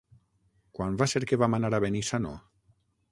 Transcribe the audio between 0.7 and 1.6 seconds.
Quan va ser que vam